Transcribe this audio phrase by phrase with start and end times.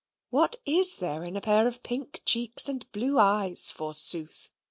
[0.31, 4.49] What is there in a pair of pink cheeks and blue eyes forsooth?